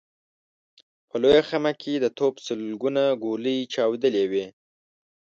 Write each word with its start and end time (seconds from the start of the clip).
په 1.09 1.15
لويه 1.21 1.41
خيمه 1.49 1.71
کې 1.81 1.93
د 1.99 2.05
توپ 2.17 2.33
سلګونه 2.47 3.03
ګولۍ 3.23 3.57
چاودلې 3.73 4.25
وې. 4.31 4.45